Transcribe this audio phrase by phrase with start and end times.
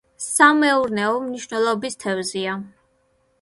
[0.27, 2.57] სამეურნეო მნიშვნელობის თევზია.